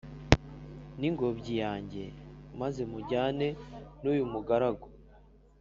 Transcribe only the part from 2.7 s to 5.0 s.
mujyane nuyumugaragu